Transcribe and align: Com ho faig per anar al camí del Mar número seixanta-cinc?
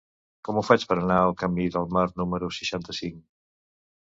Com 0.47 0.59
ho 0.61 0.61
faig 0.69 0.85
per 0.91 0.97
anar 1.01 1.17
al 1.25 1.35
camí 1.41 1.67
del 1.77 1.87
Mar 1.99 2.07
número 2.23 2.51
seixanta-cinc? 2.59 3.23